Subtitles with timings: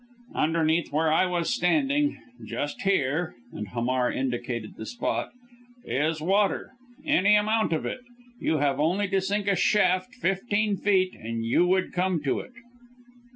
[0.33, 5.29] "Underneath where I was standing just here," and Hamar indicated the spot
[5.85, 6.71] "is water.
[7.05, 8.01] Any amount of it,
[8.39, 12.53] you have only to sink a shaft fifteen feet and you would come to it."